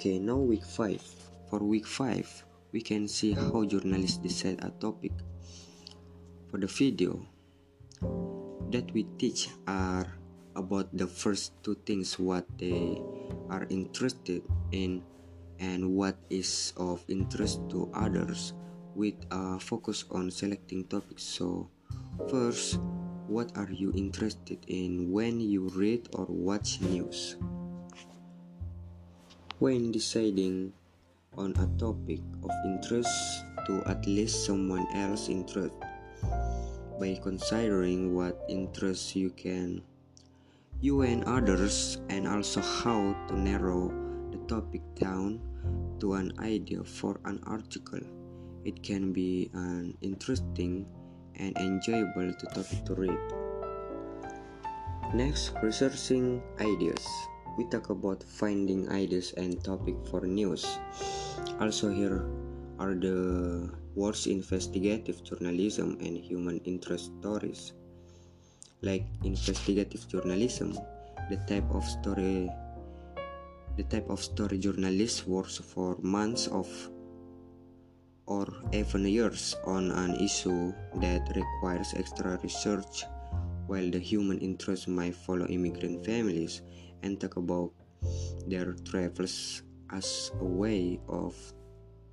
Okay, 0.00 0.16
now 0.16 0.40
week 0.40 0.64
5. 0.64 0.96
For 1.52 1.60
week 1.60 1.84
5, 1.84 2.24
we 2.72 2.80
can 2.80 3.04
see 3.04 3.36
how 3.36 3.68
journalists 3.68 4.16
decide 4.16 4.56
a 4.64 4.72
topic. 4.80 5.12
For 6.48 6.56
the 6.56 6.72
video 6.72 7.20
that 8.72 8.88
we 8.96 9.04
teach 9.20 9.52
are 9.68 10.08
about 10.56 10.88
the 10.96 11.04
first 11.04 11.52
two 11.60 11.76
things 11.84 12.16
what 12.16 12.48
they 12.56 12.96
are 13.52 13.68
interested 13.68 14.40
in 14.72 15.04
and 15.60 15.92
what 15.92 16.16
is 16.32 16.72
of 16.80 17.04
interest 17.12 17.60
to 17.68 17.92
others 17.92 18.56
with 18.96 19.20
a 19.28 19.60
focus 19.60 20.08
on 20.16 20.32
selecting 20.32 20.88
topics. 20.88 21.28
So, 21.28 21.68
first, 22.32 22.80
what 23.28 23.52
are 23.52 23.68
you 23.68 23.92
interested 23.92 24.64
in 24.64 25.12
when 25.12 25.44
you 25.44 25.68
read 25.76 26.08
or 26.16 26.24
watch 26.24 26.80
news? 26.80 27.36
When 29.60 29.92
deciding 29.92 30.72
on 31.36 31.52
a 31.60 31.68
topic 31.76 32.24
of 32.42 32.50
interest 32.64 33.12
to 33.68 33.84
at 33.84 34.06
least 34.08 34.48
someone 34.48 34.88
else 34.96 35.28
interest. 35.28 35.76
By 36.98 37.20
considering 37.22 38.16
what 38.16 38.40
interests 38.48 39.14
you 39.14 39.28
can 39.30 39.82
you 40.80 41.02
and 41.02 41.24
others 41.24 42.00
and 42.08 42.26
also 42.26 42.64
how 42.64 43.12
to 43.28 43.36
narrow 43.36 43.92
the 44.32 44.40
topic 44.48 44.80
down 44.96 45.36
to 46.00 46.14
an 46.14 46.32
idea 46.40 46.82
for 46.82 47.20
an 47.26 47.38
article 47.44 48.00
it 48.64 48.82
can 48.82 49.12
be 49.12 49.50
an 49.52 49.92
interesting 50.00 50.86
and 51.36 51.56
enjoyable 51.58 52.32
topic 52.32 52.84
to 52.84 52.94
read. 52.94 53.20
Next 55.12 55.52
researching 55.62 56.42
ideas 56.60 57.04
we 57.56 57.64
talk 57.66 57.90
about 57.90 58.22
finding 58.22 58.88
ideas 58.90 59.32
and 59.36 59.62
topic 59.64 59.94
for 60.10 60.22
news. 60.22 60.66
Also 61.60 61.90
here 61.90 62.24
are 62.78 62.94
the 62.94 63.68
words 63.94 64.26
investigative 64.26 65.22
journalism 65.24 65.98
and 66.00 66.16
human 66.16 66.58
interest 66.64 67.12
stories. 67.20 67.72
Like 68.82 69.04
investigative 69.24 70.08
journalism, 70.08 70.72
the 71.28 71.36
type 71.46 71.68
of 71.74 71.84
story 71.84 72.50
the 73.76 73.84
type 73.84 74.10
of 74.10 74.20
story 74.20 74.58
journalists 74.58 75.26
works 75.26 75.58
for 75.58 75.96
months 76.02 76.48
of 76.48 76.68
or 78.26 78.46
even 78.72 79.06
years 79.06 79.56
on 79.64 79.90
an 79.90 80.14
issue 80.16 80.72
that 81.00 81.22
requires 81.34 81.94
extra 81.96 82.38
research 82.42 83.04
while 83.70 83.86
the 83.88 84.02
human 84.02 84.36
interest 84.42 84.88
might 84.88 85.14
follow 85.14 85.46
immigrant 85.46 86.04
families 86.04 86.62
and 87.06 87.20
talk 87.22 87.36
about 87.38 87.70
their 88.50 88.74
travels 88.82 89.62
as 89.94 90.32
a 90.40 90.44
way 90.44 90.98
of 91.06 91.38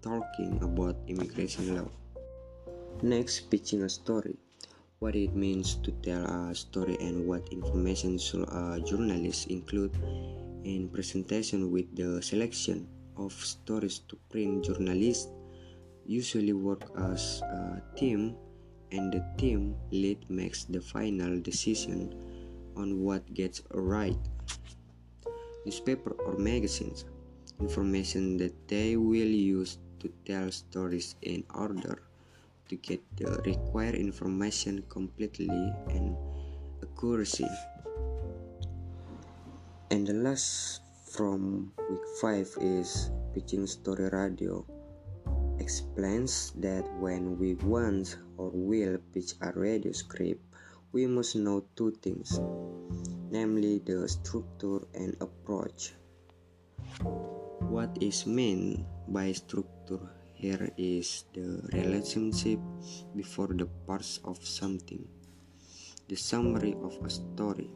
talking 0.00 0.56
about 0.64 0.96
immigration 1.08 1.76
law. 1.76 1.90
Next, 3.02 3.52
pitching 3.52 3.82
a 3.82 3.88
story. 3.88 4.40
What 5.00 5.14
it 5.14 5.36
means 5.36 5.76
to 5.84 5.92
tell 6.00 6.24
a 6.24 6.54
story 6.54 6.96
and 7.00 7.28
what 7.28 7.44
information 7.52 8.16
should 8.16 8.48
a 8.48 8.80
journalist 8.80 9.48
include 9.48 9.92
in 10.64 10.88
presentation 10.88 11.70
with 11.70 11.92
the 11.94 12.22
selection 12.22 12.88
of 13.18 13.32
stories 13.32 14.00
to 14.08 14.16
print 14.30 14.64
journalists 14.64 15.28
usually 16.06 16.54
work 16.54 16.88
as 16.96 17.42
a 17.42 17.82
team 17.94 18.36
and 18.92 19.12
the 19.12 19.24
team 19.36 19.74
lead 19.90 20.20
makes 20.28 20.64
the 20.64 20.80
final 20.80 21.40
decision 21.40 22.12
on 22.76 23.00
what 23.00 23.24
gets 23.34 23.62
right 23.72 24.20
newspaper 25.64 26.12
or 26.26 26.36
magazines, 26.38 27.04
information 27.60 28.36
that 28.36 28.52
they 28.68 28.96
will 28.96 29.30
use 29.30 29.78
to 30.00 30.10
tell 30.26 30.50
stories 30.50 31.14
in 31.22 31.44
order 31.54 32.02
to 32.68 32.76
get 32.76 33.00
the 33.16 33.38
required 33.46 33.94
information 33.94 34.82
completely 34.88 35.48
and 35.90 36.16
accuracy. 36.82 37.46
And 39.90 40.06
the 40.06 40.14
last 40.14 40.82
from 41.06 41.72
week 41.90 42.06
5 42.20 42.58
is 42.60 43.10
pitching 43.34 43.66
story 43.66 44.08
radio 44.08 44.64
explains 45.58 46.52
that 46.56 46.84
when 47.00 47.38
we 47.38 47.54
want 47.66 48.16
or 48.36 48.50
will 48.52 48.98
pitch 49.12 49.34
a 49.40 49.52
radio 49.52 49.92
script 49.92 50.40
we 50.92 51.06
must 51.06 51.36
know 51.36 51.64
two 51.76 51.90
things 52.02 52.40
namely 53.32 53.80
the 53.80 54.04
structure 54.06 54.84
and 54.92 55.16
approach. 55.24 55.96
What 57.72 57.96
is 57.96 58.28
meant 58.28 58.84
by 59.08 59.32
structure 59.32 60.04
here 60.36 60.68
is 60.76 61.24
the 61.32 61.64
relationship 61.72 62.60
before 63.16 63.48
the 63.56 63.64
parts 63.88 64.20
of 64.28 64.36
something, 64.44 65.08
the 66.08 66.16
summary 66.16 66.76
of 66.84 67.00
a 67.00 67.08
story. 67.08 67.72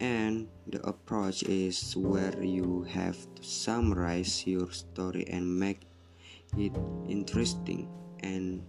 And 0.00 0.48
the 0.66 0.80
approach 0.88 1.44
is 1.44 1.94
where 1.94 2.42
you 2.42 2.88
have 2.88 3.20
to 3.36 3.42
summarize 3.44 4.46
your 4.46 4.72
story 4.72 5.28
and 5.28 5.44
make 5.44 5.84
it 6.56 6.72
interesting 7.08 7.88
and 8.20 8.62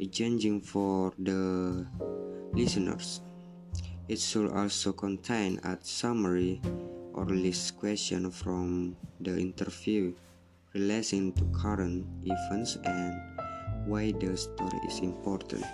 engaging 0.00 0.60
for 0.60 1.12
the 1.18 1.86
listeners. 2.52 3.20
It 4.08 4.18
should 4.18 4.50
also 4.50 4.92
contain 4.92 5.60
a 5.64 5.78
summary 5.80 6.60
or 7.14 7.24
list 7.26 7.78
question 7.78 8.30
from 8.30 8.96
the 9.20 9.38
interview 9.38 10.14
relating 10.74 11.32
to 11.34 11.44
current 11.52 12.06
events 12.24 12.76
and 12.84 13.20
why 13.86 14.12
the 14.12 14.36
story 14.36 14.80
is 14.88 15.00
important. 15.00 15.64